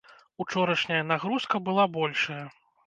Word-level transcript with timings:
Учорашняя 0.43 1.03
нагрузка 1.03 1.59
была 1.59 1.87
большая. 1.87 2.49